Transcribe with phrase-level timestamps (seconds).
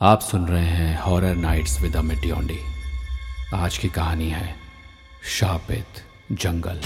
[0.00, 2.58] आप सुन रहे हैं horror nights with Amit Deondi
[3.54, 4.54] आज की कहानी है
[5.38, 6.80] शापित जंगल।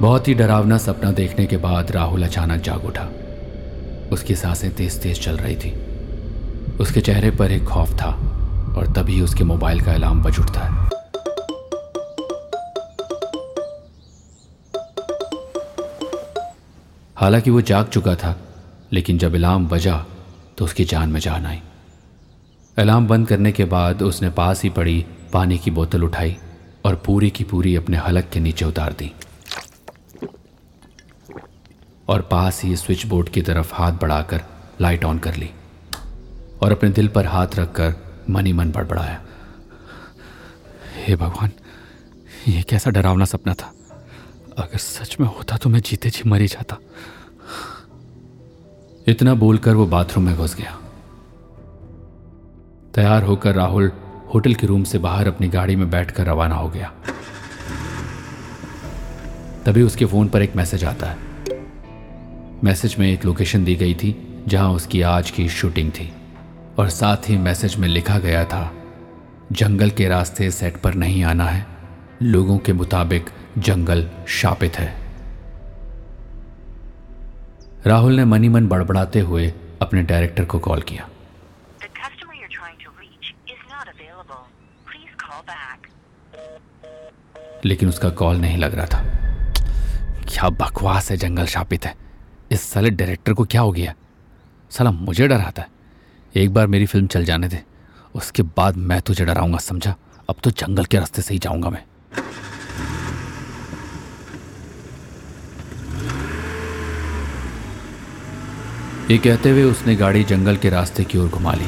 [0.00, 3.08] बहुत ही डरावना सपना देखने के बाद राहुल अचानक जाग उठा।
[4.12, 5.72] उसकी साँसें तेज तेज चल रही थी।
[6.80, 8.10] उसके चेहरे पर एक खौफ था
[8.78, 10.97] और तभी उसके मोबाइल का अलार्म बज उठता है।
[17.18, 18.36] हालाँकि वो जाग चुका था,
[18.92, 20.04] लेकिन जब अलार्म बजा
[20.58, 21.60] तो उसकी जान में जान आई।
[22.76, 26.36] अलार्म बंद करने के बाद उसने पास ही पड़ी पानी की बोतल उठाई
[26.84, 29.10] और पूरी की पूरी अपने हलक के नीचे उतार दी।
[32.08, 34.42] और पास ही स्विच बोर्ड की तरफ़ हाथ बढ़ाकर
[34.80, 35.50] लाइट ऑन कर ली
[36.62, 37.94] और अपने दिल पर हाथ रखकर
[38.30, 39.20] मन ही मन बड़बड़ाया।
[41.06, 41.50] हे भगवान,
[42.48, 43.72] ये कैसा डरावना सपना था।
[44.62, 46.76] अगर सच में होता तो मैं जीते जी मरी जाता।
[49.06, 50.78] इतना बोलकर वो बाथरूम में घुस गया।
[52.94, 53.92] तैयार होकर राहुल
[54.34, 56.92] होटल के रूम से बाहर अपनी गाड़ी में बैठकर रवाना हो गया।
[59.66, 61.16] तभी उसके फ़ोन पर एक मैसेज आता है।
[62.64, 66.12] मैसेज में एक लोकेशन दी गई थी, जहाँ उसकी आज की शूटिंग थी।
[66.78, 68.72] और साथ ही मैसेज में लिखा गया था,
[69.52, 71.66] जंगल के रास्ते सेट पर नहीं आना है,
[72.22, 75.08] लोगों के मुताबिक जंगल शापित है।
[77.86, 81.08] राहुल ने मनी मन बड़बड़ाते हुए अपने डायरेक्टर को कॉल किया।
[87.64, 89.02] लेकिन उसका कॉल नहीं लग रहा था।
[90.22, 91.94] क्या बकवास है जंगल शापित है।
[92.50, 93.94] इस साले डायरेक्टर को क्या हो गया?
[94.70, 95.68] साला मुझे डराता है।
[96.36, 97.62] एक बार मेरी फ़िल्म चल जाने दे।
[98.14, 99.94] उसके बाद मैं तुझे डराऊँगा समझा?
[100.30, 101.84] अब तो जंगल के रास्ते से ही जाऊँगा मैं।
[109.10, 111.66] ये कहते हुए उसने गाड़ी जंगल के रास्ते की ओर घुमा ली।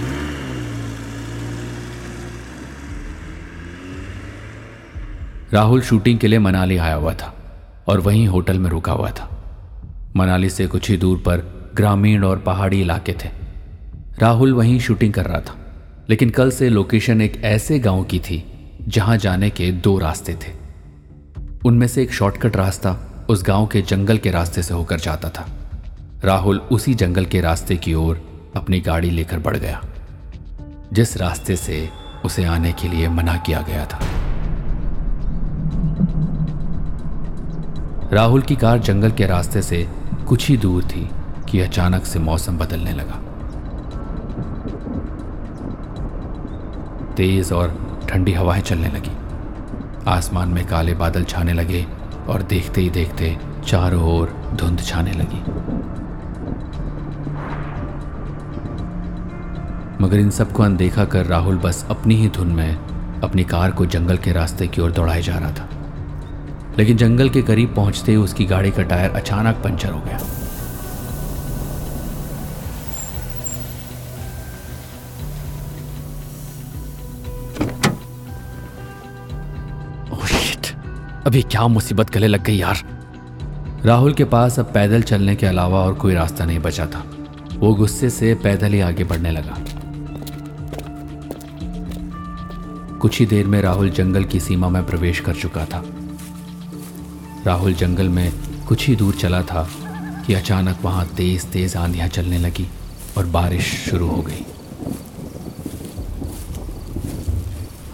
[5.53, 7.33] राहुल शूटिंग के लिए मनाली आया हुआ था
[7.89, 9.29] और वहीं होटल में रुका हुआ था।
[10.17, 13.29] मनाली से कुछ ही दूर पर ग्रामीण और पहाड़ी इलाके थे।
[14.19, 15.57] राहुल वहीं शूटिंग कर रहा था,
[16.11, 18.43] लेकिन कल से लोकेशन एक ऐसे गाँव की थी
[18.89, 20.53] जहाँ जाने के दो रास्ते थे।
[21.65, 22.97] उनमें से एक शॉर्टकट रास्ता
[23.31, 25.49] उस गाँव के जंगल के रास्ते से होकर जाता था।
[26.25, 28.21] राहुल उसी जंगल के रास्ते की ओर
[28.57, 29.81] अपनी गाड़ी लेकर बढ़ गया,
[30.93, 31.89] जिस रास्ते से
[32.25, 33.99] उसे आने के लिए मना किया गया था।
[38.13, 39.89] राहुल की कार जंगल के रास्ते से
[40.29, 41.09] कुछ ही दूर थी
[41.51, 43.21] कि अचानक से मौसम बदलने लगा।
[47.17, 49.17] तेज और ठंडी हवाएँ चलने लगी।
[50.09, 51.87] आसमान में काले बादल छाने लगे
[52.29, 53.37] और देखते ही देखते
[53.67, 55.60] चारों ओर धुंध छाने लगी।
[60.01, 62.77] मगर इन सबको अनदेखा कर राहुल बस अपनी ही धुन में
[63.21, 65.69] अपनी कार को जंगल के रास्ते की ओर दौड़ाए जा रहा था।
[66.79, 70.21] लेकिन जंगल के करीब पहुँचते ही उसकी गाड़ी का टायर अचानक पंचर हो गया।
[81.27, 82.79] अभी क्या मुसीबत गले लग गई यार।
[83.85, 87.05] राहुल के पास अब पैदल चलने के अलावा और कोई रास्ता नहीं बचा था।
[87.57, 89.59] वो गुस्से से पैदल ही आगे बढ़ने लगा।
[93.01, 95.83] कुछ ही देर में राहुल जंगल की सीमा में प्रवेश कर चुका था।
[97.47, 98.33] राहुल जंगल में
[98.69, 99.69] कुछ ही दूर चला था
[100.27, 102.67] कि अचानक वहाँ तेज तेज आंधियाँ चलने लगी
[103.19, 104.45] और बारिश शुरू हो गई।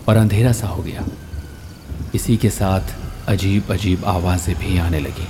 [0.09, 1.07] और अंधेरा सा हो गया।
[2.15, 2.95] इसी के साथ
[3.29, 5.29] अजीब अजीब आवाज़ें भी आने लगी।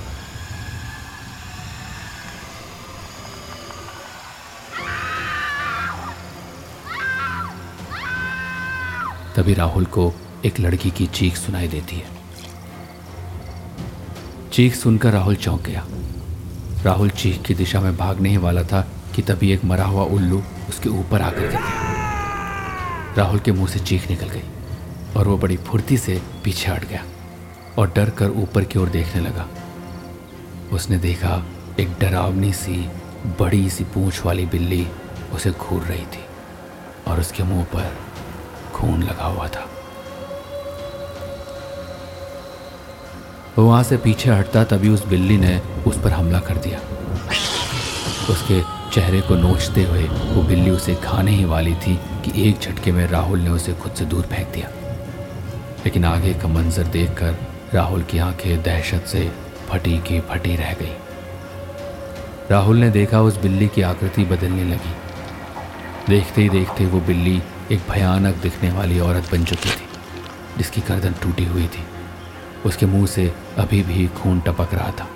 [9.37, 10.13] तभी राहुल को
[10.45, 12.05] एक लड़की की चीख सुनाई देती है।
[14.53, 15.85] चीख सुनकर राहुल चौंक गया।
[16.83, 20.43] राहुल चीख की दिशा में भागने ही वाला था कि तभी एक मरा हुआ उल्लू
[20.69, 24.43] उसके ऊपर आकर गिर गया। राहुल के मुँह से चीख निकल गई
[25.17, 27.03] और वो बड़ी फुर्ती से पीछे हट गया
[27.77, 29.47] और डर कर ऊपर की ओर देखने लगा।
[30.73, 31.45] उसने देखा
[31.79, 32.89] एक डरावनी सी,
[33.39, 34.87] बड़ी सी पूंछ वाली बिल्ली
[35.33, 36.25] उसे घूर रही थी
[37.07, 38.06] और उसके मुँह पर
[38.77, 39.69] खून लगा हुआ था।
[43.57, 46.79] वहाँ से पीछे हटता तभी उस बिल्ली ने उस पर हमला कर दिया।
[48.29, 52.91] उसके चेहरे को नोचते हुए वो बिल्ली उसे खाने ही वाली थी कि एक झटके
[52.91, 54.69] में राहुल ने उसे खुद से दूर फेंक दिया।
[55.85, 57.35] लेकिन आगे का मंजर देखकर
[57.73, 59.31] राहुल की आँखें दहशत से
[59.69, 60.95] फटी की फटी रह गई।
[62.51, 64.95] राहुल ने देखा उस बिल्ली की आकृति बदलने लगी।
[66.09, 67.41] देखते ही देखते वो बिल्ली
[67.71, 69.87] एक भयानक दिखने वाली औरत बन चुकी थी,
[70.57, 71.83] जिसकी गर्दन टूटी हुई थी।
[72.65, 75.07] उसके मुँह से अभी भी खून टपक रहा था।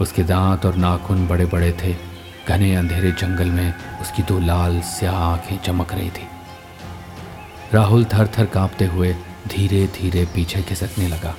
[0.00, 1.96] उसके दांत और नाखून बड़े बड़े थे।
[2.48, 6.26] घने अंधेरे जंगल में उसकी दो लाल स्याह आँखें चमक रही थी।
[7.74, 9.16] राहुल थर थर कांपते हुए
[9.48, 11.36] धीरे धीरे पीछे खिसकने लगा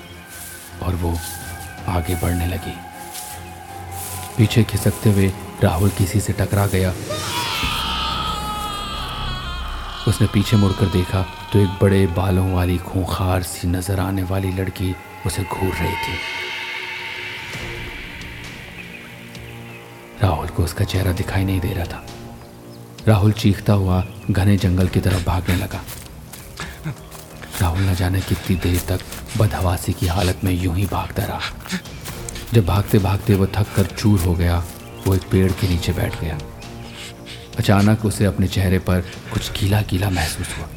[0.84, 1.18] और वो
[1.88, 2.78] आगे बढ़ने लगी।
[4.38, 5.32] पीछे खिसकते हुए
[5.64, 6.94] राहुल किसी से टकरा गया।
[10.10, 11.22] उसने पीछे मुड़कर देखा
[11.54, 14.96] तो एक बड़े बालों वाली खूंखार सी नज़र आने वाली लड़की
[15.26, 16.18] उसे घूर रही थी।
[20.22, 22.04] राहुल को उसका चेहरा दिखाई नहीं दे रहा था।
[23.08, 25.82] राहुल चीखता हुआ घने जंगल की तरफ़ भागने लगा।
[27.62, 29.00] राहुल न जाने कितनी देर तक
[29.38, 31.80] बदहवासी की हालत में यूँ ही भागता रहा।
[32.54, 34.64] जब भागते भागते वो थक कर चूर हो गया,
[35.08, 36.38] वो एक पेड़ के नीचे बैठ गया।
[37.60, 39.02] अचानक उसे अपने चेहरे पर
[39.34, 40.68] कुछ गीला गीला महसूस हुआ।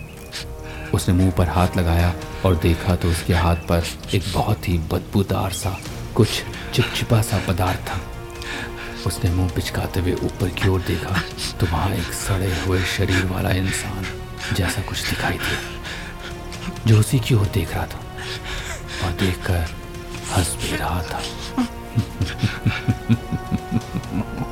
[0.95, 2.15] उसने मुँह पर हाथ लगाया
[2.47, 3.85] और देखा तो उसके हाथ पर
[4.15, 5.77] एक बहुत ही बदबूदार सा,
[6.15, 6.29] कुछ
[6.75, 8.01] चिपचिपा सा पदार्थ था।
[9.07, 11.23] उसने मुँह पिचकाते हुए ऊपर की ओर देखा
[11.61, 14.05] तो वहाँ एक सड़े हुए शरीर वाला इंसान
[14.57, 15.59] जैसा कुछ दिखाई दिया
[16.87, 18.01] जो उसी की ओर देख रहा था
[19.07, 19.67] और देखकर
[20.33, 21.21] हंस भी रहा था।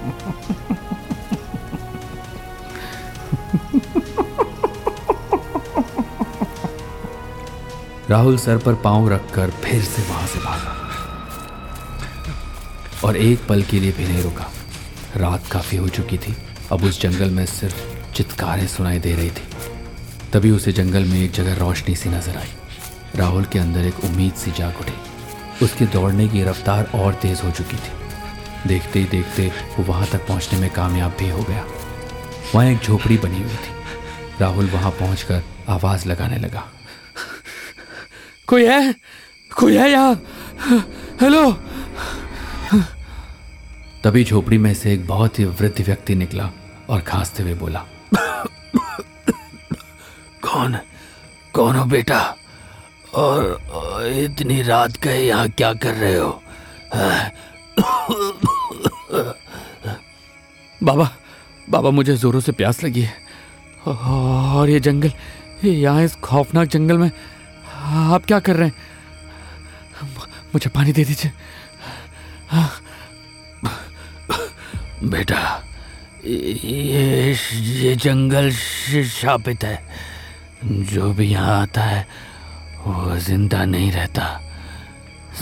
[8.10, 10.70] राहुल सर पर पाँव रखकर फिर से वहाँ से भागा।
[13.04, 14.50] और एक पल के लिए भी नहीं रुका।
[15.16, 16.36] रात काफ़ी हो चुकी थी।
[16.72, 19.44] अब उस जंगल में सिर्फ़ चित्कारें सुनाई दे रही थी।
[20.32, 22.50] तभी उसे जंगल में एक जगह रोशनी सी नज़र आई।
[23.16, 27.50] राहुल के अंदर एक उम्मीद सी जाग उठी। उसके दौड़ने की रफ्तार और तेज हो
[27.50, 31.64] चुकी थी। देखते ही देखते वो वहाँ तक पहुँचने में कामयाब भी हो गया।
[32.54, 33.72] वहाँ एक झोपड़ी बनी हुई थी।
[34.40, 36.68] राहुल वहाँ पहुंचकर आवाज़ लगाने लगा।
[38.50, 38.94] कोई है?
[39.56, 40.14] कोई है यहाँ?
[41.20, 41.50] हेलो?
[44.04, 46.50] तभी झोपड़ी में से एक बहुत ही वृद्ध व्यक्ति निकला
[46.90, 47.84] और खांसते हुए बोला
[50.44, 50.76] कौन?
[51.54, 52.20] कौन हो बेटा?
[53.14, 56.42] और इतनी रात के यहाँ क्या कर रहे हो?
[60.80, 61.10] बाबा
[61.70, 63.14] बाबा मुझे जोरों से प्यास लगी है।
[63.86, 65.12] और ये जंगल
[65.64, 67.10] यहाँ इस खौफनाक जंगल में
[67.90, 68.74] आप क्या कर रहे हैं?
[70.54, 71.32] मुझे पानी दे दीजिए।
[75.10, 75.40] बेटा
[76.24, 78.50] ये ये जंगल
[79.10, 79.78] शापित है।
[80.64, 82.06] जो भी यहाँ आता है
[82.86, 84.26] वो ज़िंदा नहीं रहता।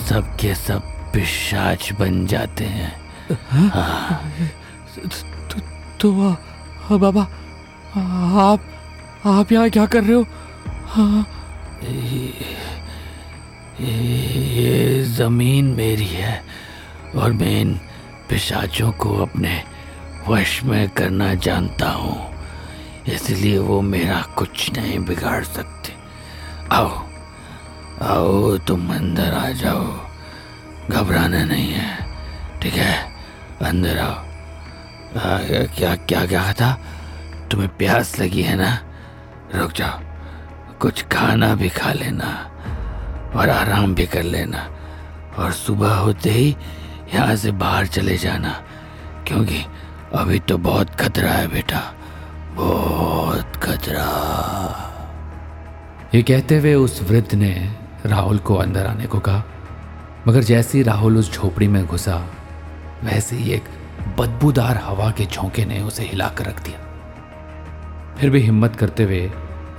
[0.07, 0.81] सब के सब
[1.13, 2.91] पिशाच बन जाते हैं।
[3.69, 4.21] हाँ।
[4.97, 5.59] तो,
[6.01, 7.21] तो बाबा
[8.43, 8.61] आप
[9.27, 10.25] आप यहाँ क्या कर रहे हो?
[10.87, 11.25] हाँ
[11.83, 12.33] ये,
[13.85, 16.43] ये ज़मीन मेरी है
[17.15, 17.79] और मैं इन
[18.29, 19.63] पिशाचों को अपने
[20.27, 22.35] वश में करना जानता हूँ।
[23.07, 25.93] इसलिए वो मेरा कुछ नहीं बिगाड़ सकते।
[26.71, 27.07] आओ
[28.01, 30.09] आओ तुम अंदर आ जाओ।
[30.89, 31.97] घबराना नहीं है
[32.61, 33.13] ठीक है?
[33.61, 35.39] अंदर आओ। आ,
[35.77, 36.81] क्या क्या क्या था?
[37.51, 38.79] तुम्हें प्यास लगी है ना?
[39.55, 40.08] रुक जाओ।
[40.81, 42.27] कुछ खाना भी खा लेना
[43.35, 44.67] और आराम भी कर लेना
[45.37, 46.55] और सुबह होते ही
[47.13, 48.51] यहाँ से बाहर चले जाना,
[49.27, 49.63] क्योंकि
[50.15, 51.81] अभी तो बहुत खतरा है बेटा,
[52.55, 54.05] बहुत खतरा।
[56.15, 57.53] ये कहते हुए उस वृद्ध ने
[58.05, 59.43] राहुल को अंदर आने को कहा,
[60.27, 62.17] मगर जैसे ही राहुल उस झोपड़ी में घुसा,
[63.03, 63.69] वैसे ही एक
[64.19, 66.79] बदबूदार हवा के झोंके ने उसे हिलाकर रख दिया।
[68.19, 69.29] फिर भी हिम्मत करते हुए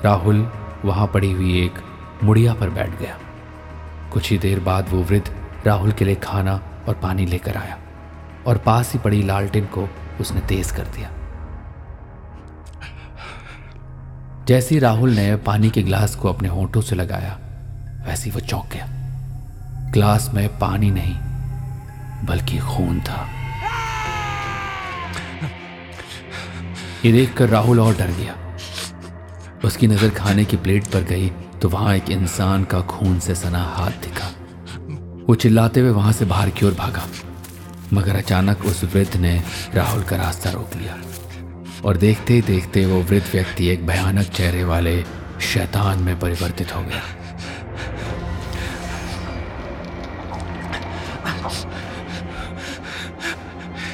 [0.04, 0.50] राहुल
[0.84, 1.78] वहाँ पड़ी हुई एक
[2.24, 3.18] मुड़िया पर बैठ गया।
[4.12, 5.30] कुछ ही देर बाद वो वृद्ध
[5.66, 7.78] राहुल के लिए खाना और पानी लेकर आया
[8.46, 9.88] और पास ही पड़ी लालटेन को
[10.20, 11.10] उसने तेज कर दिया।
[14.46, 17.38] जैसे राहुल ने पानी के गिलास को अपने होठों से लगाया,
[18.06, 18.86] वैसे वो चौंक गया।
[19.92, 21.14] ग्लास में पानी नहीं,
[22.26, 23.26] बल्कि खून था।
[27.04, 28.34] ये देखकर राहुल और डर गया।
[29.64, 31.28] उसकी नज़र खाने की प्लेट पर गई
[31.62, 34.28] तो वहाँ एक इंसान का खून से सना हाथ दिखा।
[35.28, 37.04] वो चिल्लाते हुए वहाँ से बाहर की ओर भागा,
[37.92, 39.42] मगर अचानक उस वृद्ध ने
[39.74, 40.96] राहुल का रास्ता रोक लिया।
[41.84, 45.02] और देखते ही देखते वो वृद्ध व्यक्ति एक भयानक चेहरे वाले
[45.42, 47.02] शैतान में परिवर्तित हो गया।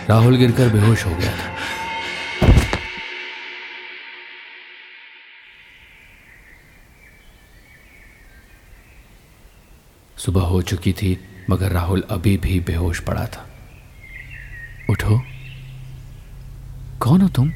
[0.08, 1.54] राहुल गिरकर बेहोश हो गया था।
[10.26, 13.46] सुबह हो चुकी थी, मगर राहुल अभी भी बेहोश पड़ा था।
[14.90, 15.22] उठो।
[17.00, 17.52] कौन हो तुम?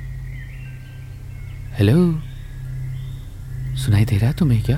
[1.74, 2.20] हेलो
[3.76, 4.76] सुनाई दे रहा है तुम्हें क्या?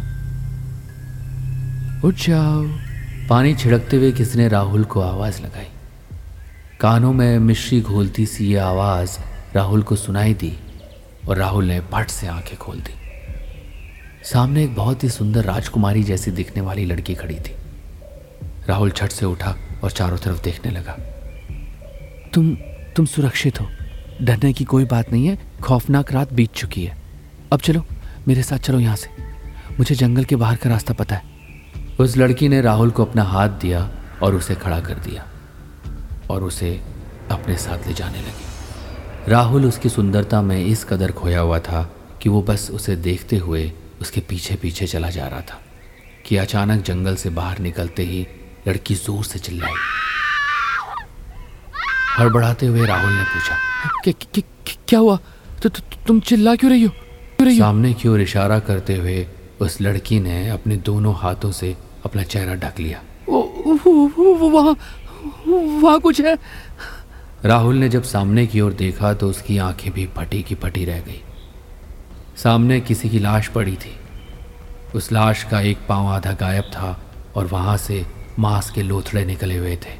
[2.04, 2.62] उठ जाओ।
[3.28, 5.66] पानी छिड़कते हुए किसने राहुल को आवाज़ लगाई?
[6.80, 9.18] कानों में मिश्री घोलती सी ये आवाज़
[9.54, 10.58] राहुल को सुनाई दी
[11.28, 12.94] और राहुल ने पट से आँखें खोल दी।
[14.24, 17.56] सामने एक बहुत ही सुंदर राजकुमारी जैसी दिखने वाली लड़की खड़ी थी।
[18.68, 20.92] राहुल छठ से उठा और चारों तरफ़ देखने लगा।
[22.34, 22.54] तुम
[22.96, 23.68] तुम सुरक्षित हो।
[24.22, 27.02] डरने की कोई बात नहीं है। खौफनाक रात बीत चुकी है।
[27.52, 27.86] अब चलो,
[28.28, 29.08] मेरे साथ चलो यहाँ से।
[29.78, 31.22] मुझे जंगल के बाहर का रास्ता पता है।
[32.00, 33.90] उस लड़की ने राहुल को अपना हाथ दिया
[34.22, 35.26] और उसे खड़ा कर दिया
[36.30, 36.82] और उसे
[37.30, 38.46] अपने साथ ले जाने लगी।
[39.30, 43.72] राहुल उसकी सुंदरता में इस कदर खोया हुआ था कि वो बस उसे देखते हुए
[44.00, 45.60] उसके पीछे पीछे चला जा रहा था
[46.26, 48.26] कि अचानक जंगल से बाहर निकलते ही
[48.68, 49.74] लड़की ज़ोर से चिल्लाई।
[52.18, 53.58] हड़बड़ाते हुए राहुल ने पूछा
[54.88, 55.16] क्या, हुआ?
[55.62, 56.90] तु, तु, तुम चिल्ला क्यों रही हो?
[56.90, 57.64] क्यों रही हो?
[57.64, 59.26] सामने की ओर इशारा करते हुए
[59.60, 64.76] उस लड़की ने अपने दोनों हाथों से अपना चेहरा ढक लिया। वहाँ
[65.46, 66.36] वहाँ कुछ है?
[67.44, 71.00] राहुल ने जब सामने की ओर देखा तो उसकी आँखें भी फटी की फटी रह
[71.00, 71.20] गई।
[72.36, 73.94] सामने किसी की लाश पड़ी थी।
[74.94, 77.00] उस लाश का एक पाँव आधा गायब था
[77.36, 78.04] और वहाँ से
[78.38, 79.94] मांस के लोथड़े निकले हुए थे।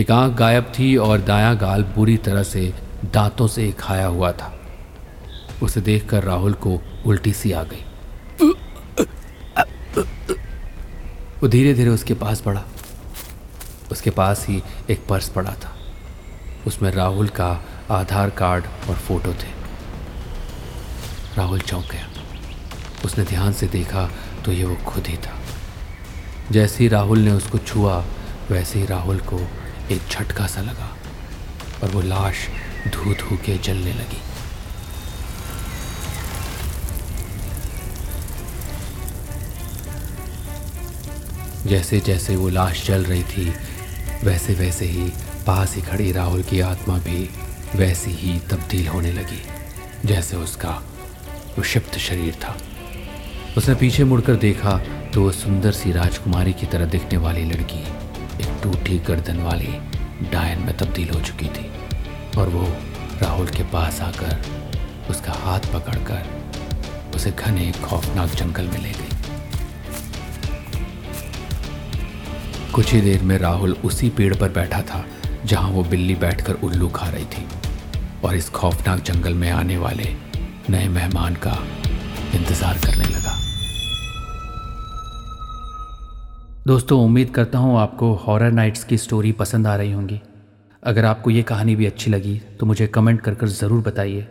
[0.00, 4.52] एक आँख गायब थी और दाया गाल बुरी तरह से दांतों से खाया हुआ था।
[5.62, 7.84] उसे देखकर राहुल को उल्टी सी आ गई।
[11.42, 12.62] वो धीरे धीरे उसके पास बढ़ा
[13.90, 15.76] उसके पास ही एक पर्स पड़ा था।
[16.66, 19.54] उसमें राहुल का आधार कार्ड और फ़ोटो थे।
[21.36, 22.08] राहुल चौंक गया।
[23.04, 24.10] उसने ध्यान से देखा
[24.44, 25.35] तो ये वो खुद ही था।
[26.52, 28.04] जैसे ही राहुल ने उसको छुआ,
[28.50, 29.40] वैसे ही राहुल को
[29.90, 30.96] एक झटका सा लगा
[31.82, 32.46] और वो लाश
[32.88, 34.20] धू धू के जलने लगी।
[41.68, 43.52] जैसे जैसे वो लाश जल रही थी,
[44.24, 45.10] वैसे वैसे ही
[45.46, 47.28] पास ही खड़ी राहुल की आत्मा भी
[47.76, 49.42] वैसी ही तब्दील होने लगी,
[50.04, 50.70] जैसे उसका
[51.56, 52.56] वो क्षिप्त शरीर था।
[53.56, 54.80] उसने पीछे मुड़कर देखा
[55.16, 57.78] तो वह सुंदर सी राजकुमारी की तरह दिखने वाली लड़की,
[58.40, 59.72] एक टूटी गर्दन वाली
[60.32, 61.64] डायन में तब्दील हो चुकी थी
[62.38, 62.64] और वो
[63.22, 64.42] राहुल के पास आकर
[65.10, 69.14] उसका हाथ पकड़कर उसे घने खौफनाक जंगल में ले गई।
[72.74, 75.04] कुछ ही देर में राहुल उसी पेड़ पर बैठा था
[75.44, 77.46] जहाँ वो बिल्ली बैठकर उल्लू खा रही थी
[78.24, 80.14] और इस खौफनाक जंगल में आने वाले
[80.70, 81.58] नए मेहमान का
[82.34, 83.35] इंतज़ार करने लगा।
[86.66, 90.20] दोस्तों, उम्मीद करता हूँ आपको हॉरर नाइट्स की स्टोरी पसंद आ रही होंगी।
[90.82, 94.26] अगर आपको ये कहानी भी अच्छी लगी तो मुझे कमेंट कर कर ज़रूर बताइए।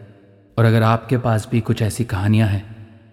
[0.57, 2.63] और अगर आपके पास भी कुछ ऐसी कहानियाँ हैं,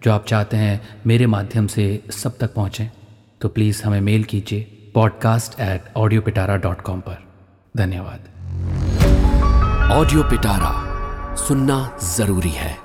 [0.05, 2.89] जो आप चाहते हैं मेरे माध्यम से सब तक पहुँचें
[3.41, 7.19] तो प्लीज़ हमें मेल कीजिए podcast at audio Pitara dot com पर।
[7.77, 8.21] धन्यवाद।
[9.93, 11.79] ऑडियो पिटारा सुनना
[12.17, 12.77] ज़रूरी है।